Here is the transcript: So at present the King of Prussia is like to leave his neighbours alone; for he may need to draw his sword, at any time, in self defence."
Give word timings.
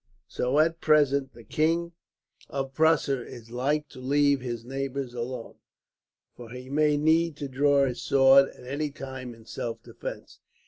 So 0.27 0.57
at 0.57 0.81
present 0.81 1.35
the 1.35 1.43
King 1.43 1.91
of 2.49 2.73
Prussia 2.73 3.21
is 3.23 3.51
like 3.51 3.87
to 3.89 3.99
leave 3.99 4.41
his 4.41 4.65
neighbours 4.65 5.13
alone; 5.13 5.57
for 6.35 6.49
he 6.49 6.71
may 6.71 6.97
need 6.97 7.35
to 7.37 7.47
draw 7.47 7.85
his 7.85 8.01
sword, 8.01 8.49
at 8.49 8.65
any 8.65 8.89
time, 8.89 9.35
in 9.35 9.45
self 9.45 9.83
defence." 9.83 10.39